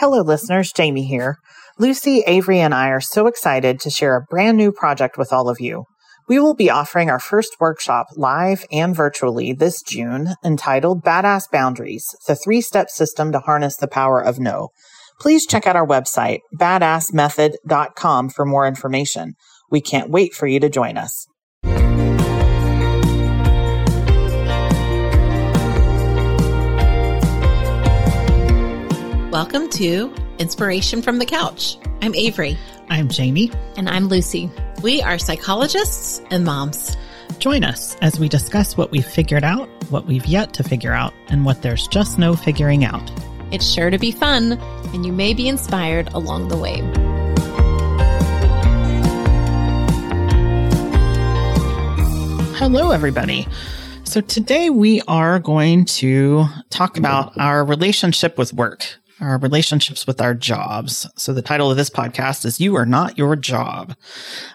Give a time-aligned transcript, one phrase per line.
[0.00, 0.70] Hello, listeners.
[0.70, 1.38] Jamie here.
[1.76, 5.48] Lucy, Avery, and I are so excited to share a brand new project with all
[5.48, 5.86] of you.
[6.28, 12.06] We will be offering our first workshop live and virtually this June entitled Badass Boundaries,
[12.28, 14.68] the three step system to harness the power of no.
[15.18, 19.34] Please check out our website, badassmethod.com for more information.
[19.68, 21.26] We can't wait for you to join us.
[29.38, 31.76] Welcome to Inspiration from the Couch.
[32.02, 32.58] I'm Avery.
[32.90, 33.52] I'm Jamie.
[33.76, 34.50] And I'm Lucy.
[34.82, 36.96] We are psychologists and moms.
[37.38, 41.14] Join us as we discuss what we've figured out, what we've yet to figure out,
[41.28, 43.12] and what there's just no figuring out.
[43.52, 44.54] It's sure to be fun,
[44.92, 46.78] and you may be inspired along the way.
[52.58, 53.46] Hello, everybody.
[54.02, 60.20] So, today we are going to talk about our relationship with work our relationships with
[60.20, 61.08] our jobs.
[61.16, 63.94] So the title of this podcast is You Are Not Your Job.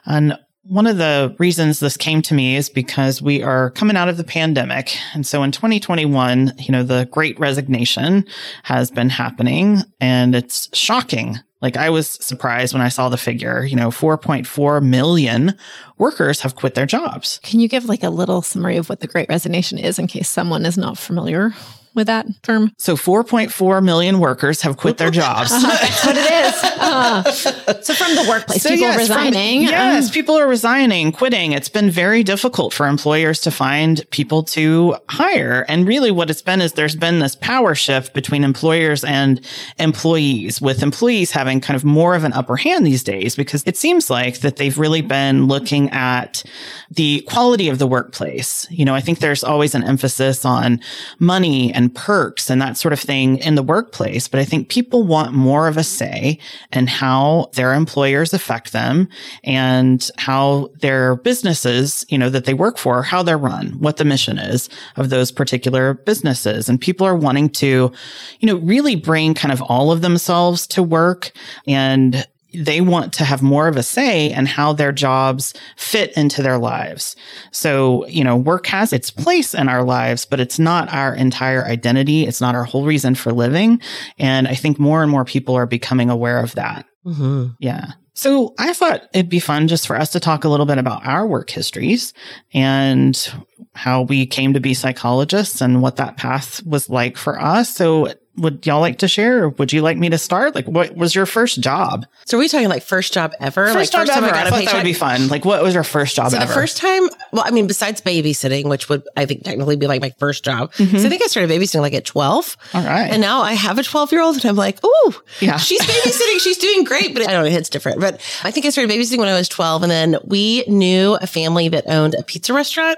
[0.05, 4.07] And one of the reasons this came to me is because we are coming out
[4.07, 4.95] of the pandemic.
[5.13, 8.25] And so in 2021, you know, the great resignation
[8.63, 11.37] has been happening and it's shocking.
[11.61, 15.57] Like I was surprised when I saw the figure, you know, 4.4 million
[15.97, 17.39] workers have quit their jobs.
[17.43, 20.29] Can you give like a little summary of what the great resignation is in case
[20.29, 21.53] someone is not familiar?
[21.93, 22.71] With that term?
[22.77, 25.51] So 4.4 million workers have quit their jobs.
[25.51, 26.63] uh, that's what it is.
[26.63, 29.65] Uh, so from the workplace, so people yes, resigning.
[29.65, 31.51] From, yes, um, people are resigning, quitting.
[31.51, 35.65] It's been very difficult for employers to find people to hire.
[35.67, 39.41] And really what it's been is there's been this power shift between employers and
[39.79, 43.77] employees with employees having kind of more of an upper hand these days because it
[43.77, 46.43] seems like that they've really been looking at
[46.91, 48.67] the quality of the workplace.
[48.69, 50.79] You know, I think there's always an emphasis on
[51.19, 54.27] money and and perks and that sort of thing in the workplace.
[54.27, 56.39] But I think people want more of a say
[56.71, 59.09] in how their employers affect them
[59.43, 64.05] and how their businesses, you know, that they work for, how they're run, what the
[64.05, 66.69] mission is of those particular businesses.
[66.69, 67.91] And people are wanting to,
[68.39, 71.31] you know, really bring kind of all of themselves to work
[71.67, 76.41] and they want to have more of a say in how their jobs fit into
[76.41, 77.15] their lives.
[77.51, 81.65] So, you know, work has its place in our lives, but it's not our entire
[81.65, 82.25] identity.
[82.25, 83.81] It's not our whole reason for living.
[84.17, 86.85] And I think more and more people are becoming aware of that.
[87.05, 87.47] Mm-hmm.
[87.59, 87.93] Yeah.
[88.15, 91.05] So I thought it'd be fun just for us to talk a little bit about
[91.05, 92.13] our work histories
[92.53, 93.33] and
[93.73, 97.73] how we came to be psychologists and what that path was like for us.
[97.73, 100.55] So would y'all like to share or would you like me to start?
[100.55, 102.05] Like what was your first job?
[102.25, 103.67] So are we talking like first job ever?
[103.67, 104.35] First like job first ever.
[104.35, 105.27] I, I thought that would be fun.
[105.27, 106.47] Like what was your first job so ever?
[106.47, 110.01] the first time, well, I mean, besides babysitting, which would I think technically be like
[110.01, 110.73] my first job.
[110.73, 110.97] Mm-hmm.
[110.97, 112.57] So I think I started babysitting like at 12.
[112.73, 113.11] All right.
[113.11, 116.39] And now I have a 12 year old and I'm like, oh, yeah, she's babysitting.
[116.39, 117.13] she's doing great.
[117.13, 117.99] But I don't know, it's different.
[117.99, 121.27] But I think I started babysitting when I was 12 and then we knew a
[121.27, 122.97] family that owned a pizza restaurant.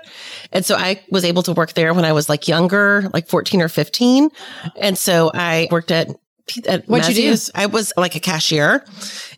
[0.53, 3.61] And so I was able to work there when I was like younger, like 14
[3.61, 4.29] or 15.
[4.77, 6.09] And so I worked at
[6.67, 7.41] at What'd you do?
[7.55, 8.85] I was like a cashier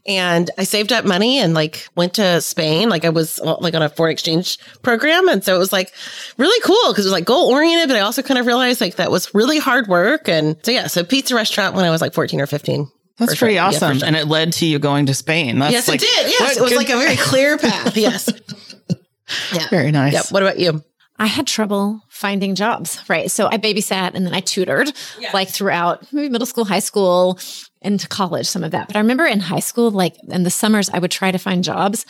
[0.05, 2.89] and I saved up money and like went to Spain.
[2.89, 5.29] Like I was like on a foreign exchange program.
[5.29, 5.93] And so it was like
[6.37, 8.95] really cool because it was like goal oriented, but I also kind of realized like
[8.95, 10.27] that was really hard work.
[10.27, 12.91] And so yeah, so pizza restaurant when I was like 14 or 15.
[13.17, 13.63] That's pretty sure.
[13.63, 13.93] awesome.
[13.93, 14.07] Yeah, sure.
[14.07, 15.59] And it led to you going to Spain.
[15.59, 16.29] That's yes, like, it did.
[16.29, 16.57] Yes.
[16.57, 16.77] It was good.
[16.77, 17.97] like a very clear path.
[17.97, 18.29] Yes.
[19.53, 19.67] Yeah.
[19.69, 20.13] Very nice.
[20.13, 20.25] Yep.
[20.31, 20.83] What about you?
[21.19, 23.29] I had trouble finding jobs, right?
[23.31, 25.31] So I babysat and then I tutored yeah.
[25.33, 27.39] like throughout maybe middle school, high school,
[27.81, 28.87] into college, some of that.
[28.87, 31.63] But I remember in high school, like in the summers, I would try to find
[31.63, 32.05] jobs.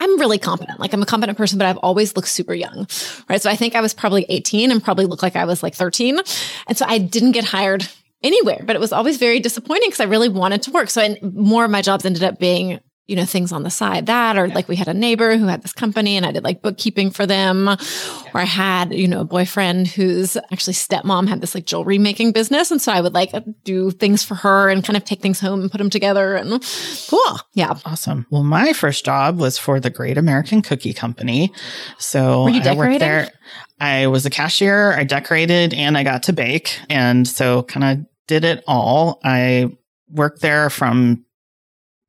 [0.00, 0.80] I'm really competent.
[0.80, 2.86] Like I'm a competent person, but I've always looked super young.
[3.28, 3.40] Right.
[3.40, 6.18] So I think I was probably 18 and probably looked like I was like 13.
[6.66, 7.86] And so I didn't get hired
[8.22, 10.90] anywhere, but it was always very disappointing because I really wanted to work.
[10.90, 14.06] So I, more of my jobs ended up being you know, things on the side
[14.06, 16.62] that, or like we had a neighbor who had this company and I did like
[16.62, 17.68] bookkeeping for them.
[17.68, 22.30] Or I had, you know, a boyfriend whose actually stepmom had this like jewelry making
[22.30, 22.70] business.
[22.70, 23.32] And so I would like
[23.64, 26.36] do things for her and kind of take things home and put them together.
[26.36, 26.64] And
[27.08, 27.38] cool.
[27.54, 27.76] Yeah.
[27.84, 28.26] Awesome.
[28.30, 31.52] Well, my first job was for the Great American Cookie Company.
[31.98, 33.30] So I worked there.
[33.80, 36.78] I was a cashier, I decorated, and I got to bake.
[36.88, 39.18] And so kind of did it all.
[39.24, 39.76] I
[40.08, 41.24] worked there from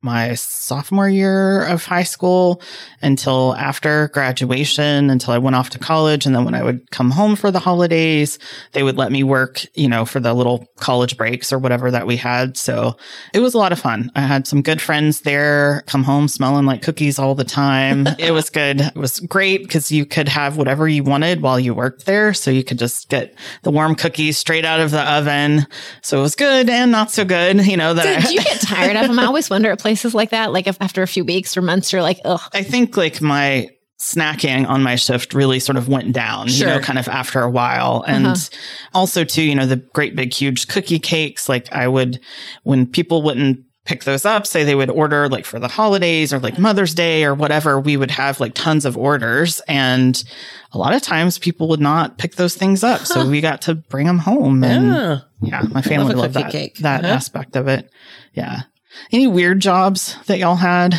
[0.02, 2.60] my sophomore year of high school
[3.00, 6.26] until after graduation, until I went off to college.
[6.26, 8.38] And then when I would come home for the holidays,
[8.72, 12.06] they would let me work, you know, for the little college breaks or whatever that
[12.06, 12.56] we had.
[12.56, 12.96] So
[13.32, 14.10] it was a lot of fun.
[14.16, 18.06] I had some good friends there, come home smelling like cookies all the time.
[18.18, 18.80] it was good.
[18.80, 22.34] It was great because you could have whatever you wanted while you worked there.
[22.34, 25.66] So you could just get the warm cookies straight out of the oven.
[26.02, 28.60] So it was good and not so good, you know, that Did I, you get
[28.60, 29.18] tired of them?
[29.20, 31.92] I always wonder at places like that, like if after a few weeks or months,
[31.92, 32.40] you're like, ugh.
[32.52, 33.68] I think like my
[34.02, 36.68] snacking on my shift really sort of went down, sure.
[36.68, 38.04] you know, kind of after a while.
[38.06, 38.56] And uh-huh.
[38.94, 42.20] also too, you know, the great big huge cookie cakes, like I would,
[42.64, 46.40] when people wouldn't pick those up, say they would order like for the holidays or
[46.40, 49.60] like Mother's Day or whatever, we would have like tons of orders.
[49.68, 50.22] And
[50.72, 53.06] a lot of times people would not pick those things up.
[53.06, 54.64] So we got to bring them home.
[54.64, 56.78] And yeah, yeah my family loved that, cake.
[56.78, 57.14] that uh-huh.
[57.14, 57.88] aspect of it.
[58.34, 58.62] Yeah.
[59.10, 60.94] Any weird jobs that y'all had?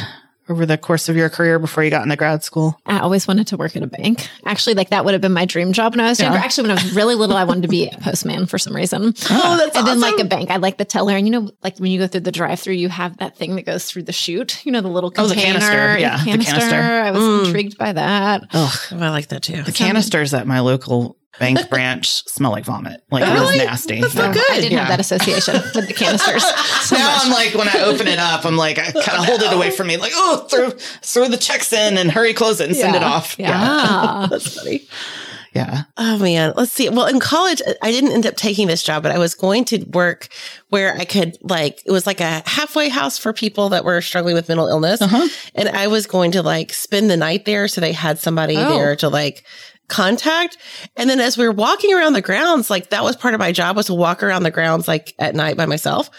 [0.50, 2.80] over the course of your career before you got into grad school?
[2.86, 4.28] I always wanted to work at a bank.
[4.46, 6.38] Actually, like that would have been my dream job when I was younger.
[6.38, 6.44] Yeah.
[6.44, 9.14] Actually, when I was really little, I wanted to be a postman for some reason.
[9.36, 10.00] Oh, that's And awesome.
[10.00, 11.16] then like a bank, I like the teller.
[11.16, 13.56] And you know, like when you go through the drive through, you have that thing
[13.56, 15.32] that goes through the chute, you know, the little container.
[15.32, 15.98] Oh, the canister.
[16.00, 16.54] Yeah, canister.
[16.54, 16.82] The canister.
[16.82, 17.46] I was mm.
[17.46, 18.44] intrigued by that.
[18.54, 19.64] Oh, I like that too.
[19.64, 23.04] The canisters at my local bank branch smell like vomit.
[23.12, 23.38] Like really?
[23.38, 24.02] it was nasty.
[24.02, 24.44] That's not good.
[24.52, 24.80] I didn't yeah.
[24.80, 26.44] have that association with the canisters.
[26.84, 27.26] So now much.
[27.26, 29.72] I'm like, when I open it up, I'm like, I kind of hold it away
[29.72, 32.82] from me, like, oh, throw throw the checks in and hurry, close it and yeah.
[32.82, 33.40] send it off.
[33.40, 34.28] Yeah, yeah.
[34.30, 34.86] that's funny.
[35.54, 35.84] Yeah.
[35.98, 36.54] Oh man.
[36.56, 36.90] Let's see.
[36.90, 39.84] Well, in college, I didn't end up taking this job, but I was going to
[39.94, 40.30] work
[40.70, 44.34] where I could like, it was like a halfway house for people that were struggling
[44.34, 45.02] with mental illness.
[45.02, 45.28] Uh-huh.
[45.54, 47.68] And I was going to like spend the night there.
[47.68, 48.68] So they had somebody oh.
[48.68, 49.46] there to like
[49.88, 50.58] contact.
[50.96, 53.52] And then as we were walking around the grounds, like that was part of my
[53.52, 56.10] job was to walk around the grounds like at night by myself.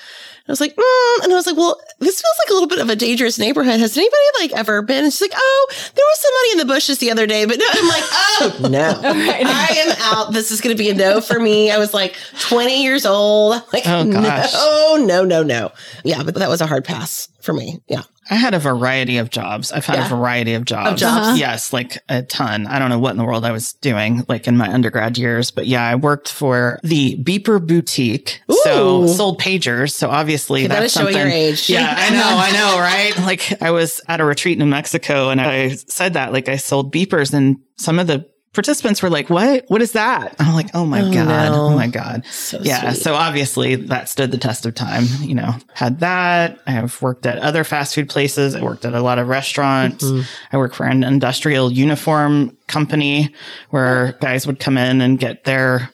[0.46, 1.25] I was like, mm.
[1.25, 3.81] and I was like, well, this feels like a little bit of a dangerous neighborhood.
[3.81, 5.05] Has anybody like ever been?
[5.05, 7.64] And she's like, oh, there was somebody in the bushes the other day, but no,
[7.66, 10.34] I'm like, oh no, I am out.
[10.34, 11.70] This is going to be a no for me.
[11.70, 13.62] I was like 20 years old.
[13.72, 15.72] Like, oh gosh, no, no, no, no.
[16.05, 17.81] Yeah, but that was a hard pass for me.
[17.88, 18.02] Yeah.
[18.31, 19.73] I had a variety of jobs.
[19.73, 20.06] I've had yeah.
[20.06, 20.93] a variety of jobs.
[20.93, 21.26] Of jobs.
[21.26, 21.37] Uh-huh.
[21.37, 22.67] Yes, like a ton.
[22.67, 25.50] I don't know what in the world I was doing like in my undergrad years,
[25.50, 28.41] but yeah, I worked for the Beeper Boutique.
[28.50, 28.59] Ooh.
[28.65, 29.93] So sold pagers.
[29.93, 31.17] So obviously okay, that's that something.
[31.17, 31.69] your age.
[31.69, 33.26] Yeah, I know, I know, right?
[33.26, 36.94] Like I was at a retreat in Mexico and I said that like I sold
[36.94, 39.64] beepers and some of the participants were like, "What?
[39.68, 41.52] What is that?" I'm like, "Oh my oh, god!
[41.52, 41.66] No.
[41.66, 42.92] Oh my god!" So yeah.
[42.92, 43.02] Sweet.
[43.02, 45.04] So obviously that stood the test of time.
[45.20, 46.58] You know, had that.
[46.66, 48.54] I have worked at other fast food places.
[48.54, 50.04] I worked at a lot of restaurants.
[50.04, 50.22] Mm-hmm.
[50.52, 53.34] I work for an industrial uniform company
[53.70, 55.90] where guys would come in and get their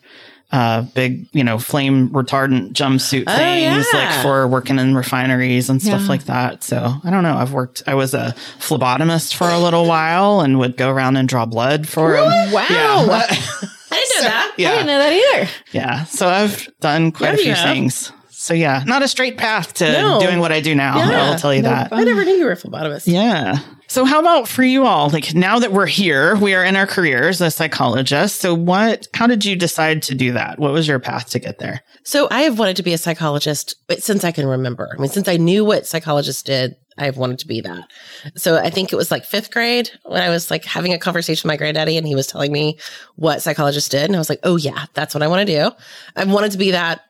[0.52, 3.98] uh, big, you know, flame retardant jumpsuit oh, things yeah.
[3.98, 6.08] like for working in refineries and stuff yeah.
[6.08, 6.64] like that.
[6.64, 7.36] So I don't know.
[7.36, 11.28] I've worked, I was a phlebotomist for a little while and would go around and
[11.28, 12.52] draw blood for them.
[12.52, 12.66] Wow.
[12.68, 13.06] Yeah.
[13.10, 14.54] I didn't know so, that.
[14.56, 14.70] Yeah.
[14.70, 15.50] I didn't know that either.
[15.72, 16.04] Yeah.
[16.04, 18.12] So I've done quite a few things.
[18.40, 20.18] So yeah, not a straight path to no.
[20.18, 20.94] doing what I do now.
[20.96, 21.92] I'll tell you no, that.
[21.92, 23.06] I never knew you were a phlebotomist.
[23.06, 23.58] Yeah.
[23.86, 25.10] So how about for you all?
[25.10, 28.40] Like now that we're here, we are in our careers as psychologists.
[28.40, 30.58] So what, how did you decide to do that?
[30.58, 31.82] What was your path to get there?
[32.02, 34.88] So I have wanted to be a psychologist since I can remember.
[34.96, 37.90] I mean, since I knew what psychologists did, I've wanted to be that.
[38.36, 41.46] So I think it was like fifth grade when I was like having a conversation
[41.46, 42.78] with my granddaddy and he was telling me
[43.16, 44.04] what psychologists did.
[44.04, 45.76] And I was like, oh yeah, that's what I want to do.
[46.16, 47.02] I've wanted to be that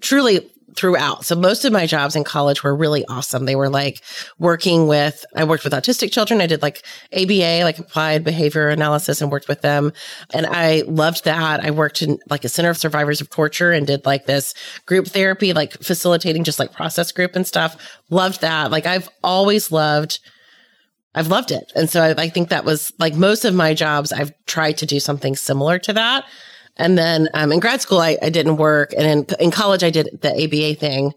[0.00, 1.24] truly throughout.
[1.24, 3.44] So most of my jobs in college were really awesome.
[3.44, 4.02] They were like
[4.38, 6.40] working with, I worked with autistic children.
[6.40, 9.92] I did like ABA, like applied behavior analysis and worked with them.
[10.34, 11.64] And I loved that.
[11.64, 14.54] I worked in like a center of survivors of torture and did like this
[14.86, 18.00] group therapy, like facilitating just like process group and stuff.
[18.10, 18.70] Loved that.
[18.70, 20.18] Like I've always loved
[21.16, 21.72] I've loved it.
[21.74, 24.86] And so I, I think that was like most of my jobs, I've tried to
[24.86, 26.26] do something similar to that.
[26.76, 28.92] And then um, in grad school, I, I didn't work.
[28.96, 31.12] And in, in college, I did the ABA thing.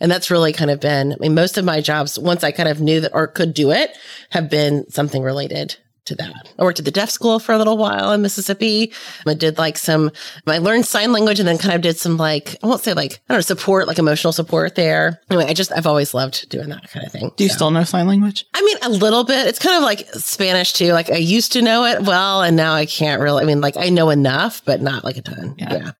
[0.00, 2.68] And that's really kind of been, I mean, most of my jobs, once I kind
[2.68, 3.96] of knew that or could do it,
[4.30, 6.52] have been something related to that.
[6.58, 8.92] I worked at the deaf school for a little while in Mississippi.
[9.26, 10.10] I did like some,
[10.46, 13.20] I learned sign language and then kind of did some like, I won't say like,
[13.28, 15.20] I don't know, support, like emotional support there.
[15.30, 17.30] Anyway, I just, I've always loved doing that kind of thing.
[17.36, 17.56] Do you so.
[17.56, 18.46] still know sign language?
[18.54, 19.46] I mean, a little bit.
[19.46, 20.92] It's kind of like Spanish too.
[20.92, 23.76] Like I used to know it well and now I can't really, I mean, like
[23.76, 25.54] I know enough, but not like a ton.
[25.58, 25.72] Yeah.
[25.72, 25.90] yeah.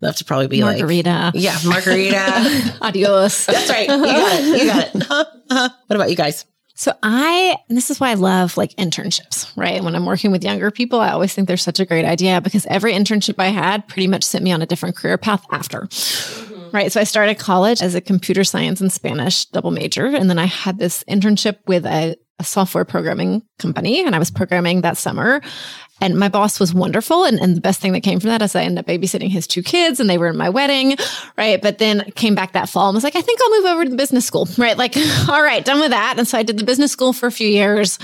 [0.00, 1.32] Enough to probably be margarita.
[1.34, 2.76] like, yeah, margarita.
[2.82, 3.46] Adios.
[3.46, 3.88] That's right.
[3.88, 4.62] You got it.
[4.62, 5.32] You got it.
[5.86, 6.44] what about you guys?
[6.78, 9.82] So I, this is why I love like internships, right?
[9.82, 12.66] When I'm working with younger people, I always think they're such a great idea because
[12.66, 15.80] every internship I had pretty much sent me on a different career path after.
[15.80, 16.70] Mm-hmm.
[16.70, 16.92] Right.
[16.92, 20.06] So I started college as a computer science and Spanish double major.
[20.06, 24.30] And then I had this internship with a, a software programming company and I was
[24.30, 25.40] programming that summer.
[26.00, 27.24] And my boss was wonderful.
[27.24, 29.48] And, and the best thing that came from that is I ended up babysitting his
[29.48, 30.96] two kids and they were in my wedding.
[31.36, 31.60] Right.
[31.60, 33.90] But then came back that fall and was like, I think I'll move over to
[33.90, 34.48] the business school.
[34.56, 34.78] Right.
[34.78, 34.96] Like,
[35.28, 36.14] all right, done with that.
[36.16, 37.98] And so I did the business school for a few years.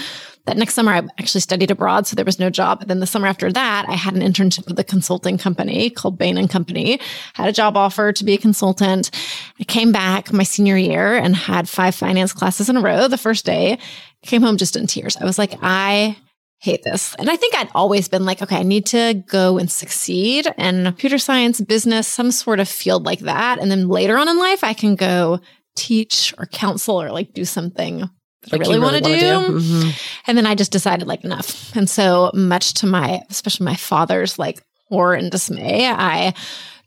[0.46, 2.86] That next summer, I actually studied abroad, so there was no job.
[2.86, 6.36] Then the summer after that, I had an internship with a consulting company called Bain
[6.36, 7.00] and Company.
[7.32, 9.10] Had a job offer to be a consultant.
[9.58, 13.08] I came back my senior year and had five finance classes in a row.
[13.08, 13.78] The first day,
[14.24, 15.16] came home just in tears.
[15.16, 16.16] I was like, I
[16.58, 17.14] hate this.
[17.18, 20.84] And I think I'd always been like, okay, I need to go and succeed in
[20.84, 23.58] computer science, business, some sort of field like that.
[23.58, 25.40] And then later on in life, I can go
[25.76, 28.08] teach or counsel or like do something
[28.52, 29.20] like I really, really want to do.
[29.20, 29.58] do.
[29.58, 29.90] Mm-hmm.
[30.26, 31.74] And then I just decided like enough.
[31.76, 36.34] And so much to my, especially my father's like horror and dismay, I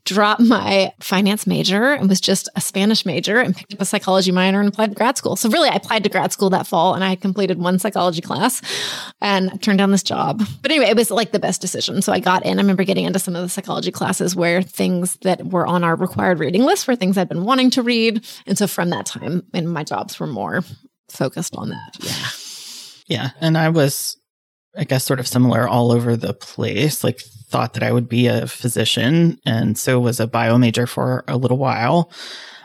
[0.08, 4.32] dropped my finance major and was just a Spanish major and picked up a psychology
[4.32, 5.36] minor and applied to grad school.
[5.36, 8.62] So really I applied to grad school that fall and I completed one psychology class
[9.20, 10.42] and turned down this job.
[10.62, 12.00] But anyway, it was like the best decision.
[12.00, 12.58] So I got in.
[12.58, 15.94] I remember getting into some of the psychology classes where things that were on our
[15.94, 18.26] required reading list were things I'd been wanting to read.
[18.46, 20.62] And so from that time, and my jobs were more
[21.08, 21.96] focused on that.
[22.00, 22.26] Yeah.
[23.08, 23.30] Yeah.
[23.40, 24.16] And I was,
[24.76, 27.02] I guess, sort of similar all over the place.
[27.02, 29.38] Like, thought that I would be a physician.
[29.46, 32.12] And so was a bio major for a little while.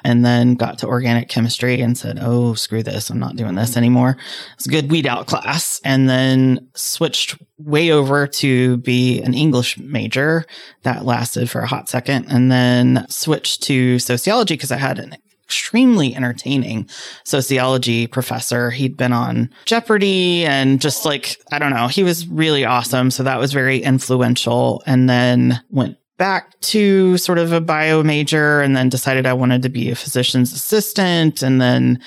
[0.06, 3.10] And then got to organic chemistry and said, Oh, screw this.
[3.10, 3.78] I'm not doing this mm-hmm.
[3.78, 4.18] anymore.
[4.56, 5.80] It's a good weed out class.
[5.86, 10.44] And then switched way over to be an English major.
[10.82, 12.26] That lasted for a hot second.
[12.30, 16.90] And then switched to sociology because I had an extremely entertaining
[17.24, 18.72] sociology professor.
[18.72, 23.12] He'd been on Jeopardy and just like, I don't know, he was really awesome.
[23.12, 24.82] So that was very influential.
[24.86, 29.62] And then went back to sort of a bio major and then decided I wanted
[29.64, 32.00] to be a physician's assistant and then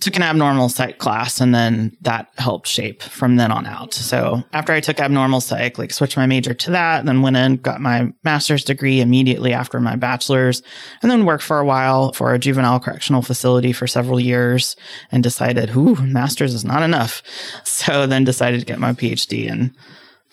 [0.00, 3.92] took an abnormal psych class and then that helped shape from then on out.
[3.92, 7.56] So after I took abnormal psych, like switched my major to that, then went in,
[7.56, 10.62] got my master's degree immediately after my bachelor's
[11.02, 14.74] and then worked for a while for a juvenile correctional facility for several years
[15.12, 17.22] and decided, whoo, master's is not enough.
[17.64, 19.74] So then decided to get my PhD and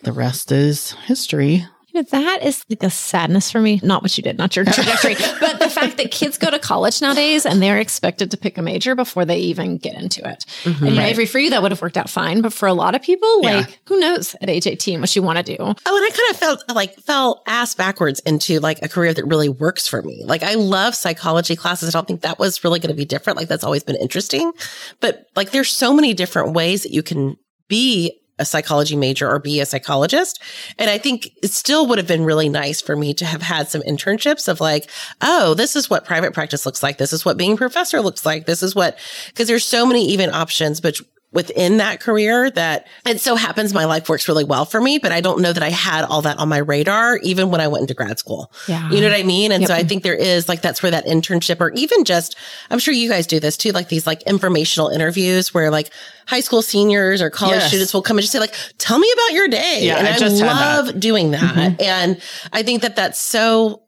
[0.04, 1.66] the rest is history
[1.98, 3.80] know, that is like a sadness for me.
[3.84, 7.02] Not what you did, not your trajectory, but the fact that kids go to college
[7.02, 10.46] nowadays and they're expected to pick a major before they even get into it.
[10.64, 11.30] Mm-hmm, and know, right.
[11.30, 12.42] For you, that would have worked out fine.
[12.42, 13.58] But for a lot of people, yeah.
[13.58, 15.58] like, who knows at age 18 what you want to do?
[15.60, 19.26] Oh, and I kind of felt like fell ass backwards into like a career that
[19.26, 20.24] really works for me.
[20.26, 21.94] Like, I love psychology classes.
[21.94, 23.38] I don't think that was really going to be different.
[23.38, 24.52] Like, that's always been interesting.
[25.00, 27.38] But like, there's so many different ways that you can
[27.68, 30.42] be a psychology major or be a psychologist.
[30.78, 33.70] And I think it still would have been really nice for me to have had
[33.70, 34.90] some internships of like,
[35.22, 36.98] oh, this is what private practice looks like.
[36.98, 38.46] This is what being a professor looks like.
[38.46, 41.00] This is what, because there's so many even options, but
[41.38, 45.12] within that career that it so happens my life works really well for me, but
[45.12, 47.82] I don't know that I had all that on my radar even when I went
[47.82, 48.52] into grad school.
[48.68, 48.90] Yeah.
[48.90, 49.52] You know what I mean?
[49.52, 49.68] And yep.
[49.68, 52.36] so I think there is like that's where that internship or even just
[52.72, 55.92] I'm sure you guys do this too, like these like informational interviews where like
[56.26, 57.68] high school seniors or college yes.
[57.68, 59.82] students will come and just say like, tell me about your day.
[59.84, 61.56] Yeah, and I, I love doing that.
[61.56, 61.82] Mm-hmm.
[61.82, 62.20] And
[62.52, 63.84] I think that that's so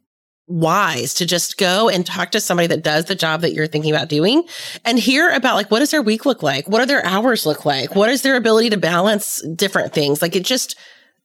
[0.49, 3.93] wise to just go and talk to somebody that does the job that you're thinking
[3.93, 4.43] about doing
[4.83, 6.67] and hear about like what does their week look like?
[6.67, 7.95] What are their hours look like?
[7.95, 10.21] What is their ability to balance different things?
[10.21, 10.75] Like it just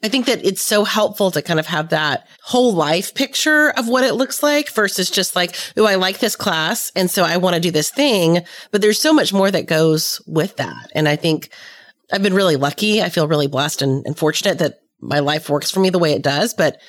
[0.03, 3.89] i think that it's so helpful to kind of have that whole life picture of
[3.89, 7.39] what it looks like versus just like oh i like this class and so i
[7.39, 8.41] want to do this thing.
[8.71, 10.91] But there's so much more that goes with that.
[10.95, 11.49] And i think
[12.13, 13.03] i've been really lucky.
[13.03, 16.13] I feel really blessed and, and fortunate that my life works for me the way
[16.13, 16.55] it does.
[16.55, 16.81] But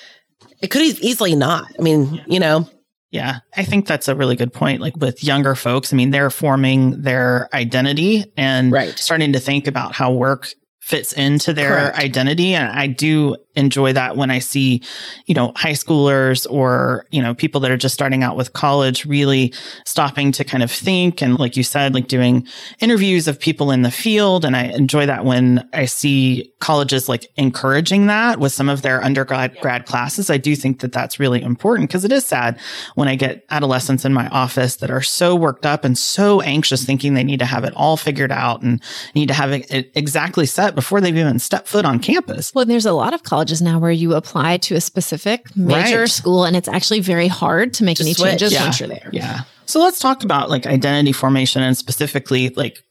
[0.62, 1.72] it could easily not.
[1.78, 2.70] I mean, you know.
[3.12, 4.82] Yeah, I think that's a really good point.
[4.82, 8.98] Like with younger folks, I mean, they're forming their identity and right.
[9.00, 10.50] starting to think about how work
[10.86, 11.98] fits into their Correct.
[11.98, 12.54] identity.
[12.54, 14.84] And I do enjoy that when I see,
[15.26, 19.04] you know, high schoolers or, you know, people that are just starting out with college
[19.04, 19.52] really
[19.84, 21.24] stopping to kind of think.
[21.24, 22.46] And like you said, like doing
[22.82, 24.46] interviews of people in the field.
[24.46, 29.04] And I enjoy that when I see colleges like encouraging that with some of their
[29.04, 30.30] undergrad grad classes.
[30.30, 32.60] I do think that that's really important because it is sad
[32.94, 36.86] when I get adolescents in my office that are so worked up and so anxious
[36.86, 38.84] thinking they need to have it all figured out and
[39.16, 42.54] need to have it exactly set before they've even stepped foot on campus.
[42.54, 46.10] Well, there's a lot of colleges now where you apply to a specific major right.
[46.10, 48.32] school and it's actually very hard to make to any switch.
[48.32, 48.64] changes yeah.
[48.64, 49.10] once you're there.
[49.12, 49.42] Yeah.
[49.66, 52.84] So let's talk about like identity formation and specifically like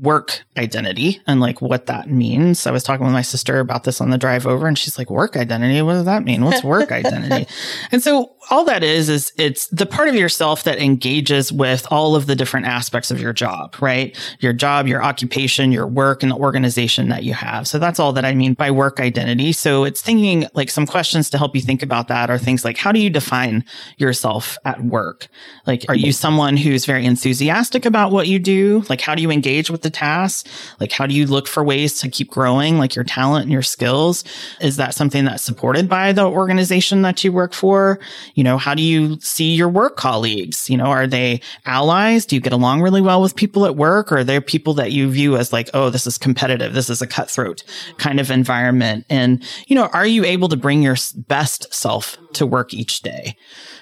[0.00, 2.66] work identity and like what that means.
[2.66, 5.10] I was talking with my sister about this on the drive over and she's like,
[5.10, 5.82] work identity?
[5.82, 6.44] What does that mean?
[6.44, 7.46] What's work identity?
[7.90, 12.16] And so all that is, is it's the part of yourself that engages with all
[12.16, 14.16] of the different aspects of your job, right?
[14.40, 17.68] Your job, your occupation, your work, and the organization that you have.
[17.68, 19.52] So that's all that I mean by work identity.
[19.52, 22.78] So it's thinking like some questions to help you think about that are things like,
[22.78, 23.64] how do you define
[23.96, 25.28] yourself at work?
[25.66, 28.84] Like, are you someone who's very enthusiastic about what you do?
[28.88, 30.50] Like, how do you engage with the tasks?
[30.80, 33.62] Like, how do you look for ways to keep growing, like your talent and your
[33.62, 34.24] skills?
[34.60, 38.00] Is that something that's supported by the organization that you work for?
[38.34, 40.68] You know, how do you see your work colleagues?
[40.70, 42.26] You know, are they allies?
[42.26, 44.10] Do you get along really well with people at work?
[44.12, 46.72] Or are they people that you view as like, oh, this is competitive.
[46.74, 47.62] This is a cutthroat
[47.98, 49.06] kind of environment.
[49.08, 50.96] And, you know, are you able to bring your
[51.28, 53.36] best self to work each day?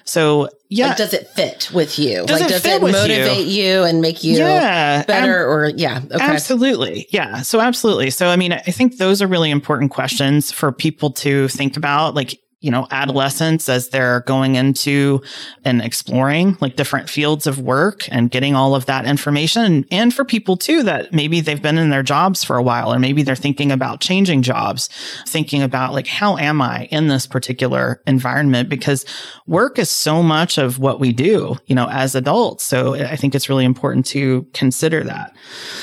[0.04, 0.88] So yeah.
[0.88, 2.24] Like, does it fit with you?
[2.26, 3.64] Does like, it does it motivate you?
[3.64, 3.82] you?
[3.84, 6.00] and make you yeah, better or yeah.
[6.10, 6.24] Okay.
[6.24, 7.06] Absolutely.
[7.10, 7.42] Yeah.
[7.42, 8.10] So absolutely.
[8.10, 12.14] So, I mean, I think those are really important questions for people to think about.
[12.14, 15.22] Like, you know, adolescents as they're going into
[15.64, 19.86] and exploring like different fields of work and getting all of that information.
[19.90, 22.98] And for people too that maybe they've been in their jobs for a while or
[22.98, 24.90] maybe they're thinking about changing jobs,
[25.26, 28.68] thinking about like, how am I in this particular environment?
[28.68, 29.06] Because
[29.46, 32.64] work is so much of what we do, you know, as adults.
[32.64, 35.34] So I think it's really important to consider that.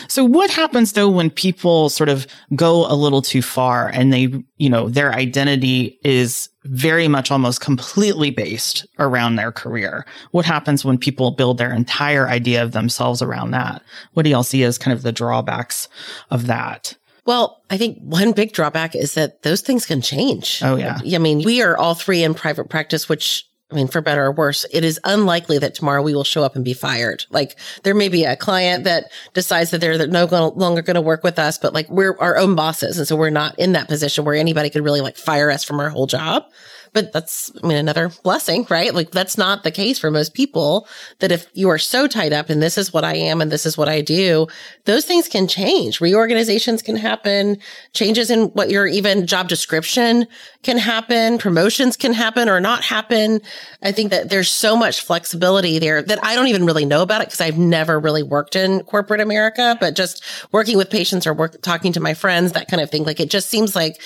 [0.08, 4.32] So what happens though when people sort of go a little too far and they,
[4.58, 10.06] you know, their identity is very much almost completely based around their career.
[10.32, 13.82] What happens when people build their entire idea of themselves around that?
[14.14, 15.88] What do y'all see as kind of the drawbacks
[16.30, 16.96] of that?
[17.26, 20.62] Well, I think one big drawback is that those things can change.
[20.64, 21.00] Oh, yeah.
[21.14, 24.32] I mean, we are all three in private practice, which I mean, for better or
[24.32, 27.26] worse, it is unlikely that tomorrow we will show up and be fired.
[27.30, 31.22] Like there may be a client that decides that they're no longer going to work
[31.22, 32.98] with us, but like we're our own bosses.
[32.98, 35.82] And so we're not in that position where anybody could really like fire us from
[35.82, 36.46] our whole job.
[36.94, 38.94] But that's, I mean, another blessing, right?
[38.94, 40.88] Like that's not the case for most people
[41.20, 43.66] that if you are so tied up and this is what I am and this
[43.66, 44.48] is what I do,
[44.86, 46.02] those things can change.
[46.02, 47.58] Reorganizations can happen,
[47.94, 50.28] changes in what your even job description
[50.64, 53.42] can happen, promotions can happen or not happen.
[53.82, 57.22] I think that there's so much flexibility there that I don't even really know about
[57.22, 61.34] it because I've never really worked in corporate America, but just working with patients or
[61.34, 63.04] work, talking to my friends, that kind of thing.
[63.04, 64.02] Like it just seems like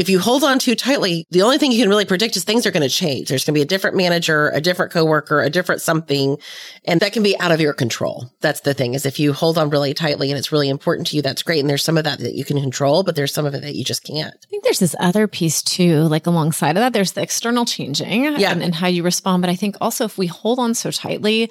[0.00, 2.64] if you hold on too tightly, the only thing you can really predict is things
[2.64, 3.28] are going to change.
[3.28, 6.38] There's going to be a different manager, a different coworker, a different something,
[6.86, 8.32] and that can be out of your control.
[8.40, 11.16] That's the thing is if you hold on really tightly and it's really important to
[11.16, 11.60] you, that's great.
[11.60, 13.74] And there's some of that that you can control, but there's some of it that
[13.74, 14.34] you just can't.
[14.34, 18.24] I think there's this other piece too, like alongside of that, there's the external changing
[18.40, 18.52] yeah.
[18.52, 19.42] and, and how you respond.
[19.42, 21.50] But I think also if we hold on so tightly,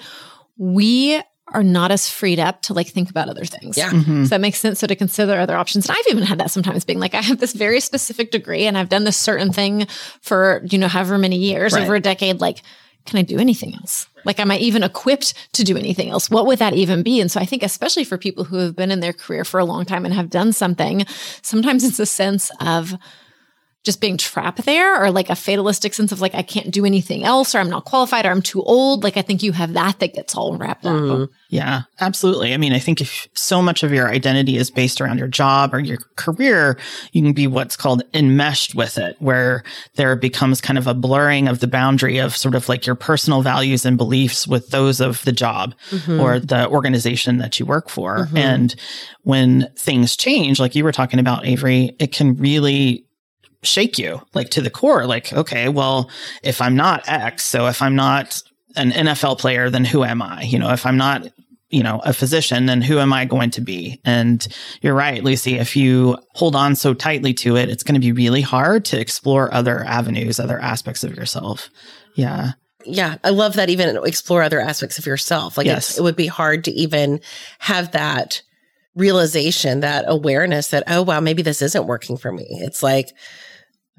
[0.57, 1.21] we
[1.53, 3.77] are not as freed up to like think about other things.
[3.77, 3.89] Yeah.
[3.89, 4.25] Mm-hmm.
[4.25, 4.79] So that makes sense.
[4.79, 5.87] So to consider other options.
[5.87, 8.77] And I've even had that sometimes being like, I have this very specific degree and
[8.77, 9.87] I've done this certain thing
[10.21, 11.83] for, you know, however many years, right.
[11.83, 12.39] over a decade.
[12.41, 12.61] Like,
[13.05, 14.07] can I do anything else?
[14.25, 16.29] Like, am I even equipped to do anything else?
[16.29, 17.21] What would that even be?
[17.21, 19.65] And so I think, especially for people who have been in their career for a
[19.65, 21.05] long time and have done something,
[21.41, 22.93] sometimes it's a sense of,
[23.83, 27.23] just being trapped there or like a fatalistic sense of like I can't do anything
[27.23, 29.03] else or I'm not qualified or I'm too old.
[29.05, 30.93] Like I think you have that that gets all wrapped up.
[30.93, 31.33] Mm-hmm.
[31.49, 32.53] Yeah, absolutely.
[32.53, 35.73] I mean, I think if so much of your identity is based around your job
[35.73, 36.77] or your career,
[37.13, 39.63] you can be what's called enmeshed with it, where
[39.95, 43.41] there becomes kind of a blurring of the boundary of sort of like your personal
[43.41, 46.19] values and beliefs with those of the job mm-hmm.
[46.19, 48.25] or the organization that you work for.
[48.25, 48.37] Mm-hmm.
[48.37, 48.75] And
[49.23, 53.05] when things change, like you were talking about, Avery, it can really
[53.61, 55.05] shake you like to the core.
[55.05, 56.09] Like, okay, well,
[56.43, 58.41] if I'm not X, so if I'm not
[58.75, 60.43] an NFL player, then who am I?
[60.43, 61.27] You know, if I'm not,
[61.69, 63.99] you know, a physician, then who am I going to be?
[64.05, 64.45] And
[64.81, 65.55] you're right, Lucy.
[65.55, 68.99] If you hold on so tightly to it, it's going to be really hard to
[68.99, 71.69] explore other avenues, other aspects of yourself.
[72.15, 72.53] Yeah.
[72.85, 73.69] Yeah, I love that.
[73.69, 75.57] Even explore other aspects of yourself.
[75.57, 75.97] Like yes.
[75.97, 77.19] it would be hard to even
[77.59, 78.41] have that
[78.99, 82.45] realization, that awareness that, oh, wow, maybe this isn't working for me.
[82.61, 83.09] It's like,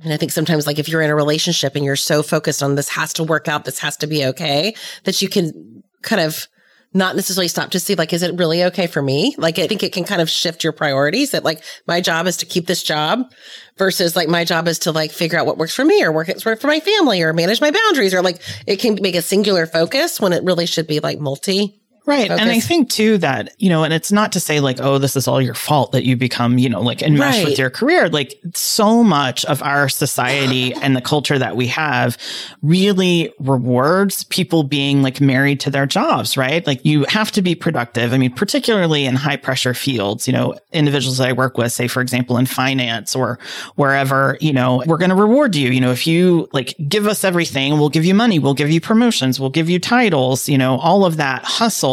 [0.03, 2.75] and I think sometimes, like if you're in a relationship and you're so focused on
[2.75, 6.47] this has to work out, this has to be okay, that you can kind of
[6.93, 9.33] not necessarily stop to see, like, is it really okay for me?
[9.39, 12.37] Like, I think it can kind of shift your priorities that, like, my job is
[12.39, 13.31] to keep this job
[13.79, 16.29] versus, like, my job is to, like, figure out what works for me or work
[16.41, 20.21] for my family or manage my boundaries or, like, it can make a singular focus
[20.21, 22.29] when it really should be, like, multi Right.
[22.29, 22.41] Focus.
[22.41, 25.17] And I think too that, you know, and it's not to say like, oh, this
[25.17, 27.45] is all your fault that you become, you know, like enmeshed right.
[27.47, 28.09] with your career.
[28.09, 32.17] Like so much of our society and the culture that we have
[32.63, 36.67] really rewards people being like married to their jobs, right?
[36.67, 38.15] Like you have to be productive.
[38.15, 41.87] I mean, particularly in high pressure fields, you know, individuals that I work with, say,
[41.87, 43.39] for example, in finance or
[43.75, 45.71] wherever, you know, we're going to reward you.
[45.71, 48.81] You know, if you like give us everything, we'll give you money, we'll give you
[48.81, 51.90] promotions, we'll give you titles, you know, all of that hustle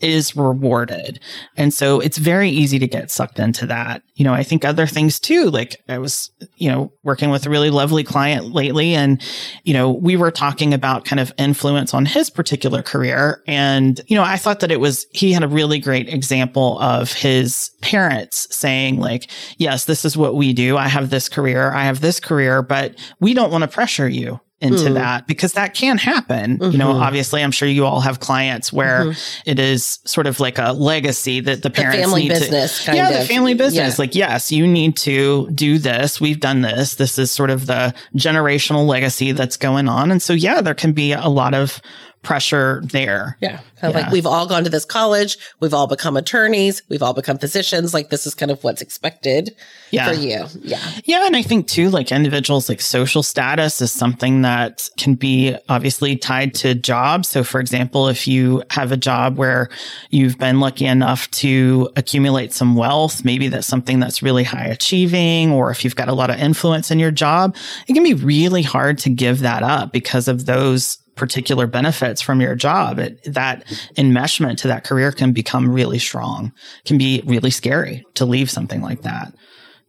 [0.00, 1.20] is rewarded.
[1.56, 4.02] And so it's very easy to get sucked into that.
[4.14, 7.50] You know, I think other things too, like I was, you know, working with a
[7.50, 9.22] really lovely client lately and,
[9.64, 13.42] you know, we were talking about kind of influence on his particular career.
[13.46, 17.12] And, you know, I thought that it was, he had a really great example of
[17.12, 20.76] his parents saying like, yes, this is what we do.
[20.76, 21.72] I have this career.
[21.72, 24.94] I have this career, but we don't want to pressure you into mm.
[24.94, 26.58] that because that can happen.
[26.58, 26.72] Mm-hmm.
[26.72, 27.02] You know, mm-hmm.
[27.02, 29.50] obviously, I'm sure you all have clients where mm-hmm.
[29.50, 32.94] it is sort of like a legacy that the parents the family need business to,
[32.94, 33.20] yeah, of.
[33.20, 33.98] the family business.
[33.98, 34.02] Yeah.
[34.02, 36.20] Like, yes, you need to do this.
[36.20, 36.96] We've done this.
[36.96, 40.10] This is sort of the generational legacy that's going on.
[40.10, 41.80] And so, yeah, there can be a lot of
[42.22, 43.36] pressure there.
[43.40, 43.60] Yeah.
[43.80, 44.04] Kind of yeah.
[44.04, 47.94] like we've all gone to this college, we've all become attorneys, we've all become physicians.
[47.94, 49.56] Like this is kind of what's expected
[49.90, 50.08] yeah.
[50.08, 50.44] for you.
[50.62, 50.80] Yeah.
[51.04, 51.26] Yeah.
[51.26, 56.16] And I think too, like individuals, like social status is something that can be obviously
[56.16, 57.28] tied to jobs.
[57.28, 59.70] So for example, if you have a job where
[60.10, 65.52] you've been lucky enough to accumulate some wealth, maybe that's something that's really high achieving,
[65.52, 67.56] or if you've got a lot of influence in your job,
[67.88, 72.40] it can be really hard to give that up because of those particular benefits from
[72.40, 73.64] your job, it, that
[73.96, 76.50] enmeshment to that career can become really strong,
[76.86, 79.34] can be really scary to leave something like that.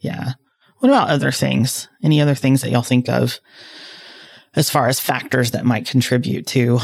[0.02, 0.34] Yeah.
[0.80, 1.88] What about other things?
[2.04, 3.40] Any other things that y'all think of
[4.56, 6.80] as far as factors that might contribute to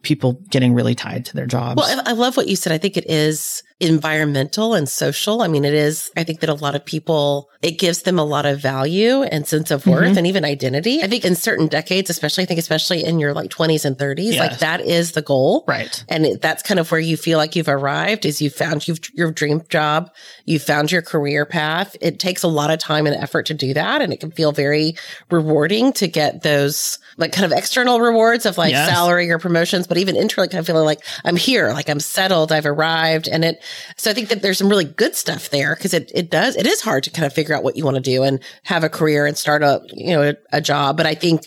[0.00, 1.76] people getting really tied to their jobs?
[1.76, 2.72] Well, I love what you said.
[2.72, 5.42] I think it is environmental and social.
[5.42, 8.24] I mean, it is, I think that a lot of people it gives them a
[8.24, 10.18] lot of value and sense of worth mm-hmm.
[10.18, 11.02] and even identity.
[11.02, 14.32] I think in certain decades, especially, I think especially in your like 20s and 30s,
[14.32, 14.38] yes.
[14.38, 15.64] like that is the goal.
[15.66, 16.04] Right.
[16.10, 19.00] And it, that's kind of where you feel like you've arrived is you found you've,
[19.14, 20.10] your dream job.
[20.44, 21.96] You found your career path.
[22.02, 24.02] It takes a lot of time and effort to do that.
[24.02, 24.96] And it can feel very
[25.30, 28.90] rewarding to get those like kind of external rewards of like yes.
[28.90, 32.52] salary or promotions, but even internally kind of feeling like I'm here, like I'm settled,
[32.52, 33.26] I've arrived.
[33.26, 33.63] And it,
[33.96, 36.66] so I think that there's some really good stuff there because it, it does, it
[36.66, 38.88] is hard to kind of figure out what you want to do and have a
[38.88, 40.96] career and start a, you know, a, a job.
[40.96, 41.46] But I think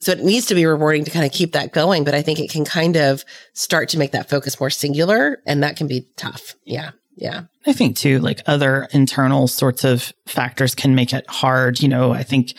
[0.00, 2.38] so it needs to be rewarding to kind of keep that going, but I think
[2.38, 6.06] it can kind of start to make that focus more singular and that can be
[6.16, 6.54] tough.
[6.64, 6.90] Yeah.
[7.16, 7.44] Yeah.
[7.66, 11.80] I think too, like other internal sorts of factors can make it hard.
[11.80, 12.54] You know, I think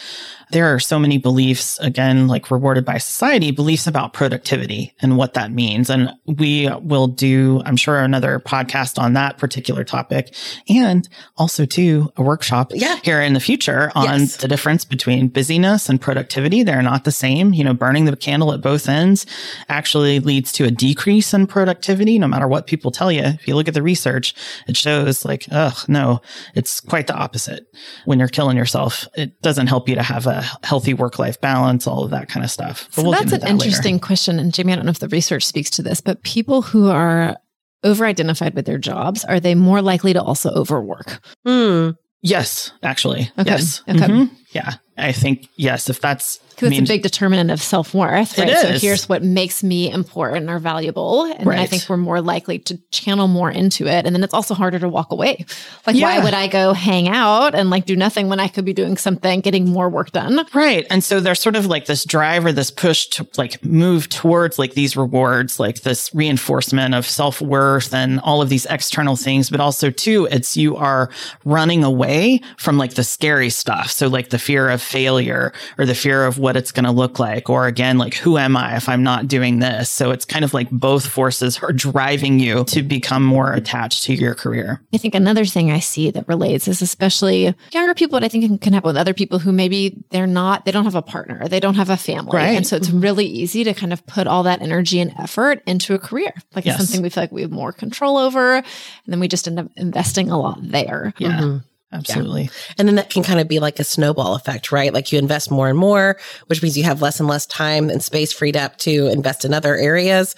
[0.51, 5.33] there are so many beliefs, again, like rewarded by society, beliefs about productivity and what
[5.33, 5.89] that means.
[5.89, 10.33] And we will do, I'm sure, another podcast on that particular topic
[10.69, 12.97] and also too a workshop yeah.
[13.03, 14.37] here in the future on yes.
[14.37, 16.63] the difference between busyness and productivity.
[16.63, 17.53] They're not the same.
[17.53, 19.25] You know, burning the candle at both ends
[19.67, 23.23] actually leads to a decrease in productivity, no matter what people tell you.
[23.23, 24.33] If you look at the research,
[24.67, 26.21] it shows like, ugh, no,
[26.55, 27.65] it's quite the opposite.
[28.05, 31.87] When you're killing yourself, it doesn't help you to have a healthy work life balance,
[31.87, 32.87] all of that kind of stuff.
[32.91, 34.05] so we'll that's an that interesting later.
[34.05, 34.39] question.
[34.39, 37.37] And Jamie, I don't know if the research speaks to this, but people who are
[37.83, 41.19] over identified with their jobs, are they more likely to also overwork?
[41.45, 41.91] Hmm.
[42.21, 43.31] Yes, actually.
[43.37, 43.51] Okay.
[43.51, 43.83] Yes.
[43.87, 43.99] Okay.
[43.99, 44.33] Mm-hmm.
[44.51, 44.73] Yeah.
[44.97, 48.57] I think, yes, if that's because it's a big determinant of self worth, right?
[48.57, 51.25] So here's what makes me important or valuable.
[51.25, 51.59] And right.
[51.59, 54.07] I think we're more likely to channel more into it.
[54.07, 55.45] And then it's also harder to walk away.
[55.85, 56.17] Like, yeah.
[56.17, 58.97] why would I go hang out and like do nothing when I could be doing
[58.97, 60.47] something, getting more work done?
[60.51, 60.87] Right.
[60.89, 64.57] And so there's sort of like this drive or this push to like move towards
[64.57, 69.51] like these rewards, like this reinforcement of self worth and all of these external things.
[69.51, 71.11] But also, too, it's you are
[71.45, 73.91] running away from like the scary stuff.
[73.91, 77.19] So, like the fear of failure or the fear of what it's going to look
[77.19, 77.49] like.
[77.49, 79.89] Or again, like, who am I if I'm not doing this?
[79.89, 84.13] So it's kind of like both forces are driving you to become more attached to
[84.13, 84.81] your career.
[84.93, 88.61] I think another thing I see that relates is especially younger people, but I think
[88.61, 91.59] can happen with other people who maybe they're not, they don't have a partner, they
[91.59, 92.37] don't have a family.
[92.37, 92.55] Right.
[92.55, 95.93] And so it's really easy to kind of put all that energy and effort into
[95.93, 96.33] a career.
[96.55, 96.79] Like yes.
[96.79, 98.55] it's something we feel like we have more control over.
[98.55, 98.65] And
[99.07, 101.13] then we just end up investing a lot there.
[101.17, 101.39] Yeah.
[101.39, 101.57] Mm-hmm.
[101.91, 102.43] Absolutely.
[102.43, 102.49] Yeah.
[102.77, 104.93] And then that can kind of be like a snowball effect, right?
[104.93, 108.03] Like you invest more and more, which means you have less and less time and
[108.03, 110.35] space freed up to invest in other areas.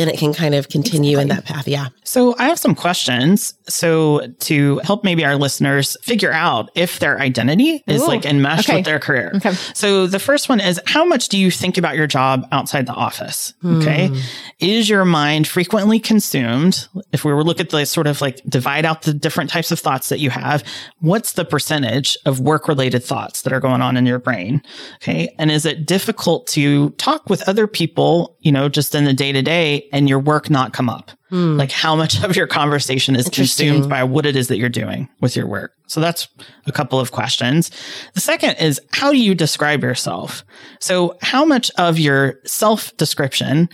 [0.00, 1.22] And it can kind of continue exactly.
[1.22, 1.68] in that path.
[1.68, 1.88] Yeah.
[2.04, 3.54] So I have some questions.
[3.68, 8.68] So to help maybe our listeners figure out if their identity is Ooh, like enmeshed
[8.68, 8.78] okay.
[8.78, 9.32] with their career.
[9.36, 9.52] Okay.
[9.74, 12.94] So the first one is how much do you think about your job outside the
[12.94, 13.52] office?
[13.64, 14.08] Okay.
[14.08, 14.18] Hmm.
[14.58, 16.88] Is your mind frequently consumed?
[17.12, 19.78] If we were look at the sort of like divide out the different types of
[19.78, 20.64] thoughts that you have,
[21.00, 24.62] what's the percentage of work related thoughts that are going on in your brain?
[24.96, 25.34] Okay.
[25.38, 29.32] And is it difficult to talk with other people, you know, just in the day
[29.32, 31.10] to day and your work not come up?
[31.30, 31.56] Hmm.
[31.56, 35.08] Like how much of your conversation is consumed by what it is that you're doing
[35.20, 35.72] with your work?
[35.86, 36.28] So that's
[36.66, 37.70] a couple of questions.
[38.14, 40.44] The second is how do you describe yourself?
[40.80, 43.68] So how much of your self description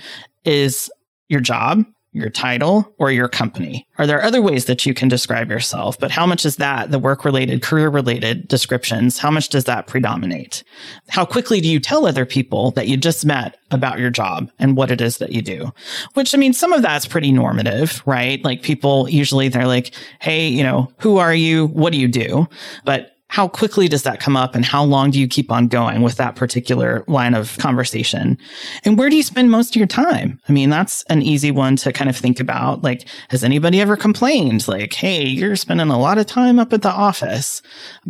[0.44, 0.90] is
[1.28, 1.84] your job?
[2.16, 3.86] Your title or your company?
[3.98, 5.98] Are there other ways that you can describe yourself?
[5.98, 9.18] But how much is that the work related, career related descriptions?
[9.18, 10.64] How much does that predominate?
[11.08, 14.76] How quickly do you tell other people that you just met about your job and
[14.76, 15.72] what it is that you do?
[16.14, 18.42] Which I mean, some of that's pretty normative, right?
[18.44, 21.66] Like people usually they're like, Hey, you know, who are you?
[21.66, 22.48] What do you do?
[22.84, 26.02] But how quickly does that come up and how long do you keep on going
[26.02, 28.38] with that particular line of conversation?
[28.84, 30.40] And where do you spend most of your time?
[30.48, 32.82] I mean, that's an easy one to kind of think about.
[32.82, 34.68] Like, has anybody ever complained?
[34.68, 37.62] Like, hey, you're spending a lot of time up at the office.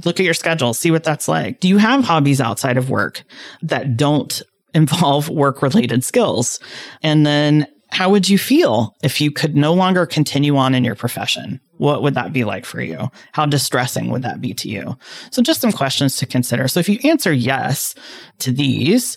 [0.04, 1.60] Look at your schedule, see what that's like.
[1.60, 3.24] Do you have hobbies outside of work
[3.62, 4.42] that don't
[4.74, 6.60] involve work related skills?
[7.02, 10.94] And then how would you feel if you could no longer continue on in your
[10.94, 11.58] profession?
[11.78, 13.10] What would that be like for you?
[13.32, 14.98] How distressing would that be to you?
[15.30, 16.68] So just some questions to consider.
[16.68, 17.94] So if you answer yes
[18.40, 19.16] to these,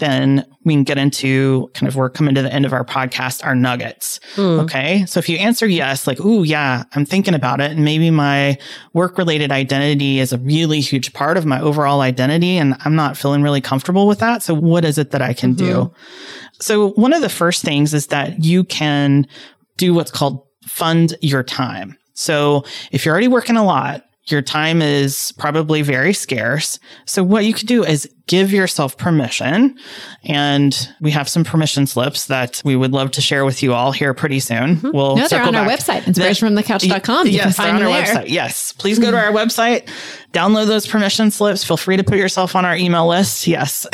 [0.00, 3.44] then we can get into kind of we're coming to the end of our podcast,
[3.44, 4.18] our nuggets.
[4.34, 4.62] Mm.
[4.64, 5.06] Okay.
[5.06, 7.70] So if you answer yes, like, oh, yeah, I'm thinking about it.
[7.70, 8.58] And maybe my
[8.92, 12.56] work related identity is a really huge part of my overall identity.
[12.56, 14.42] And I'm not feeling really comfortable with that.
[14.42, 15.66] So what is it that I can mm-hmm.
[15.66, 15.94] do?
[16.60, 19.26] So one of the first things is that you can
[19.76, 21.96] do what's called fund your time.
[22.14, 26.78] So if you're already working a lot, your time is probably very scarce.
[27.06, 29.76] So what you could do is give yourself permission.
[30.22, 33.90] And we have some permission slips that we would love to share with you all
[33.90, 34.76] here pretty soon.
[34.76, 34.90] Mm-hmm.
[34.92, 35.68] We'll no, they're on back.
[35.68, 37.26] our website, inspirationfromthecouch.com.
[37.26, 38.14] You yes, can find they're on our there.
[38.14, 38.28] website.
[38.28, 38.72] Yes.
[38.74, 39.88] Please go to our website,
[40.32, 41.64] download those permission slips.
[41.64, 43.48] Feel free to put yourself on our email list.
[43.48, 43.84] Yes.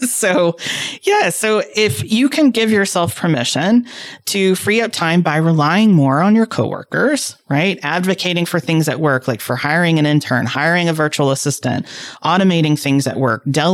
[0.10, 0.56] so,
[1.02, 1.30] yeah.
[1.30, 3.86] So if you can give yourself permission
[4.26, 7.78] to free up time by relying more on your coworkers, right?
[7.84, 11.86] Advocating for things at work, like for hiring an intern, hiring a virtual assistant,
[12.24, 13.67] automating things at work, delegating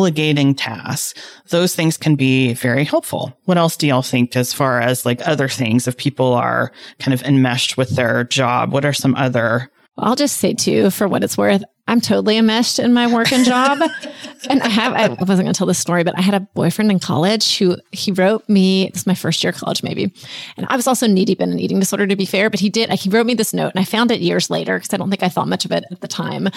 [0.54, 1.14] tasks,
[1.48, 3.36] those things can be very helpful.
[3.44, 7.14] What else do y'all think as far as like other things if people are kind
[7.14, 8.72] of enmeshed with their job?
[8.72, 12.78] What are some other I'll just say too, for what it's worth, I'm totally enmeshed
[12.78, 13.78] in my work and job.
[14.50, 16.90] and I have, I wasn't going to tell this story, but I had a boyfriend
[16.90, 20.12] in college who he wrote me, this is my first year of college, maybe.
[20.56, 22.70] And I was also knee deep in an eating disorder, to be fair, but he
[22.70, 25.10] did, he wrote me this note and I found it years later because I don't
[25.10, 26.48] think I thought much of it at the time.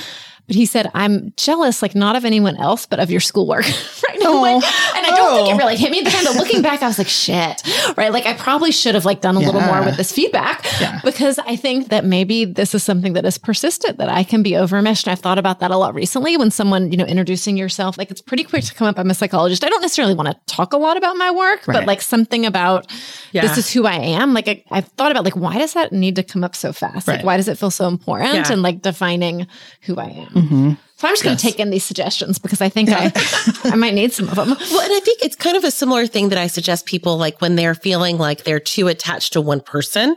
[0.48, 3.66] But he said, I'm jealous, like not of anyone else, but of your schoolwork.
[4.08, 4.42] right now.
[4.42, 4.64] Like,
[4.96, 5.36] and I don't oh.
[5.36, 5.58] think it oh.
[5.58, 6.02] really hit me.
[6.04, 7.62] But kind of looking back, I was like, shit.
[7.98, 8.14] Right.
[8.14, 9.46] Like I probably should have like done a yeah.
[9.48, 11.02] little more with this feedback yeah.
[11.04, 14.54] because I think that maybe this is something that is persistent that I can be.
[14.54, 18.10] And I've thought about that a lot recently when someone, you know, introducing yourself, like
[18.10, 18.98] it's pretty quick to come up.
[18.98, 19.64] I'm a psychologist.
[19.66, 21.76] I don't necessarily want to talk a lot about my work, right.
[21.76, 22.90] but like something about
[23.34, 23.42] yeah.
[23.42, 24.34] this is who I am.
[24.34, 27.08] Like I, have thought about like, why does that need to come up so fast?
[27.08, 27.18] Right.
[27.18, 28.50] Like, why does it feel so important?
[28.50, 29.48] And like defining
[29.82, 30.37] who I am.
[30.38, 30.74] Mm-hmm.
[30.98, 33.12] So I'm just going to take in these suggestions because I think yeah.
[33.14, 34.50] I, I might need some of them.
[34.50, 37.40] Well, and I think it's kind of a similar thing that I suggest people like
[37.40, 40.16] when they're feeling like they're too attached to one person.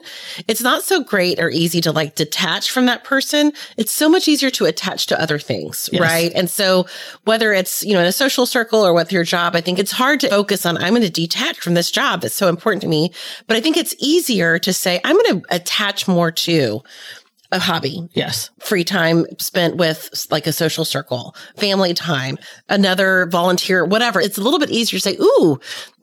[0.49, 3.53] It's not so great or easy to like detach from that person.
[3.77, 6.01] It's so much easier to attach to other things, yes.
[6.01, 6.33] right?
[6.35, 6.87] And so
[7.25, 9.93] whether it's, you know, in a social circle or with your job, I think it's
[9.93, 12.89] hard to focus on, I'm going to detach from this job that's so important to
[12.89, 13.13] me.
[13.47, 16.81] But I think it's easier to say, I'm going to attach more to
[17.53, 18.09] a hobby.
[18.13, 18.51] Yes.
[18.61, 24.21] Free time spent with like a social circle, family time, another volunteer, whatever.
[24.21, 25.59] It's a little bit easier to say, ooh,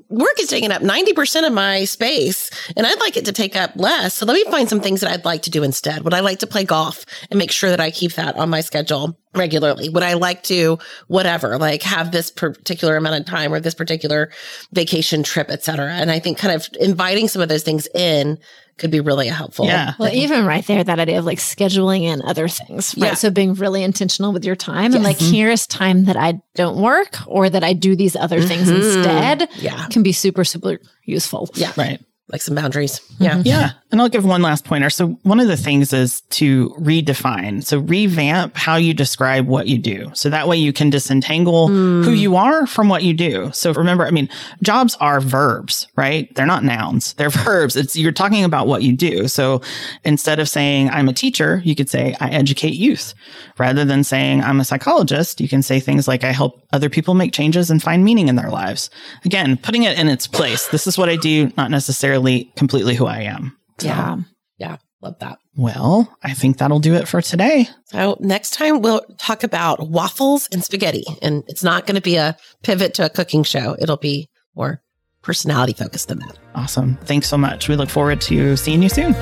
[0.09, 3.71] work is taking up 90% of my space and I'd like it to take up
[3.75, 4.15] less.
[4.15, 6.03] So let me find some things that I'd like to do instead.
[6.03, 8.61] Would I like to play golf and make sure that I keep that on my
[8.61, 9.89] schedule regularly?
[9.89, 14.31] Would I like to whatever, like have this particular amount of time or this particular
[14.71, 15.91] vacation trip, etc.
[15.93, 18.37] And I think kind of inviting some of those things in
[18.77, 19.65] could be really helpful.
[19.65, 19.93] Yeah.
[19.97, 23.07] Well, even right there, that idea of like scheduling in other things, right?
[23.09, 23.13] Yeah.
[23.15, 24.95] So being really intentional with your time yes.
[24.95, 25.33] and like, mm-hmm.
[25.33, 28.47] here's time that I don't work or that I do these other mm-hmm.
[28.47, 29.49] things instead.
[29.55, 29.87] Yeah.
[29.87, 31.49] Can be super, super useful.
[31.55, 31.73] Yeah.
[31.75, 31.99] Right.
[32.29, 32.99] Like some boundaries.
[33.19, 33.35] Yeah.
[33.35, 33.47] Mm-hmm.
[33.47, 33.71] Yeah.
[33.89, 34.89] And I'll give one last pointer.
[34.89, 37.63] So one of the things is to redefine.
[37.63, 40.11] So revamp how you describe what you do.
[40.13, 42.03] So that way you can disentangle mm.
[42.03, 43.49] who you are from what you do.
[43.53, 44.27] So remember, I mean,
[44.61, 46.33] jobs are verbs, right?
[46.35, 47.13] They're not nouns.
[47.17, 47.77] They're verbs.
[47.77, 49.29] It's you're talking about what you do.
[49.29, 49.61] So
[50.03, 53.13] instead of saying I'm a teacher, you could say I educate youth.
[53.57, 57.13] Rather than saying I'm a psychologist, you can say things like I help other people
[57.13, 58.89] make changes and find meaning in their lives.
[59.23, 60.67] Again, putting it in its place.
[60.67, 62.16] This is what I do, not necessarily
[62.55, 63.57] completely who I am.
[63.79, 64.17] So, yeah.
[64.57, 64.77] Yeah.
[65.01, 65.37] Love that.
[65.55, 67.69] Well, I think that'll do it for today.
[67.85, 71.03] So next time we'll talk about waffles and spaghetti.
[71.21, 73.75] And it's not going to be a pivot to a cooking show.
[73.79, 74.81] It'll be more
[75.21, 76.37] personality focused than that.
[76.55, 76.97] Awesome.
[77.03, 77.69] Thanks so much.
[77.69, 79.13] We look forward to seeing you soon.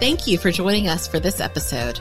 [0.00, 2.00] Thank you for joining us for this episode.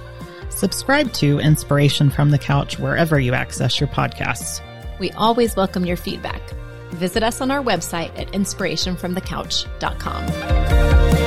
[0.50, 4.60] Subscribe to Inspiration from the Couch wherever you access your podcasts.
[4.98, 6.42] We always welcome your feedback.
[6.91, 11.27] Visit us on our website at inspirationfromthecouch.com.